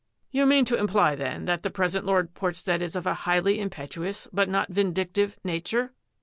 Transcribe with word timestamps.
"You 0.31 0.47
mean 0.47 0.65
to 0.65 0.75
imply 0.75 1.13
then 1.13 1.45
that 1.45 1.61
the 1.61 1.69
present 1.69 2.07
Lord 2.07 2.33
Portstead 2.33 2.81
is 2.81 2.95
of 2.95 3.05
a 3.05 3.13
highly 3.13 3.59
impetuous, 3.59 4.27
but 4.33 4.49
not 4.49 4.69
vin 4.69 4.93
dictive, 4.95 5.35
nature? 5.43 5.93